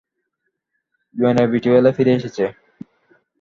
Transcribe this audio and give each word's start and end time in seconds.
Inevitable 1.15 1.85
ফিরে 1.97 2.11
এসেছে! 2.17 2.43